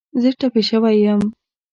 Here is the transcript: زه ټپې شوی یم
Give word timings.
زه 0.21 0.29
ټپې 0.39 0.61
شوی 0.69 0.95
یم 1.05 1.21